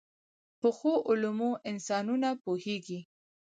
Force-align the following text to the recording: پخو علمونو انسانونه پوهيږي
پخو 0.59 0.93
علمونو 1.09 1.49
انسانونه 1.71 2.29
پوهيږي 2.43 2.99